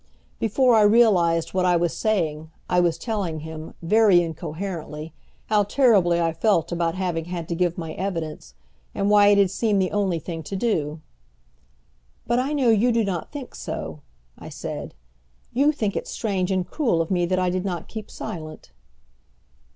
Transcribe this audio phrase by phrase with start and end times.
[0.39, 5.13] Before I realized what I was saying I was telling him, very incoherently,
[5.45, 8.55] how terribly I felt about having had to give my evidence,
[8.95, 11.01] and why it had seemed the only thing to do.
[12.25, 14.01] "But I know you do not think so,"
[14.39, 14.95] I said.
[15.53, 18.71] "You think it strange and cruel of me that I did not keep silent."